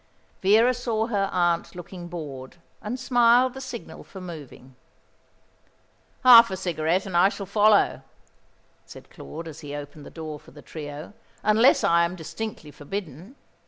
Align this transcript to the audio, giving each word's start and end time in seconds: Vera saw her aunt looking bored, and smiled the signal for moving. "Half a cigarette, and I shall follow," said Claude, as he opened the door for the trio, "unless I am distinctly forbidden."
Vera 0.41 0.73
saw 0.73 1.05
her 1.05 1.29
aunt 1.31 1.75
looking 1.75 2.07
bored, 2.07 2.57
and 2.81 2.99
smiled 2.99 3.53
the 3.53 3.61
signal 3.61 4.03
for 4.03 4.19
moving. 4.19 4.75
"Half 6.23 6.49
a 6.49 6.57
cigarette, 6.57 7.05
and 7.05 7.15
I 7.15 7.29
shall 7.29 7.45
follow," 7.45 8.01
said 8.83 9.11
Claude, 9.11 9.47
as 9.47 9.59
he 9.59 9.75
opened 9.75 10.03
the 10.03 10.09
door 10.09 10.39
for 10.39 10.49
the 10.49 10.63
trio, 10.63 11.13
"unless 11.43 11.83
I 11.83 12.03
am 12.03 12.15
distinctly 12.15 12.71
forbidden." 12.71 13.35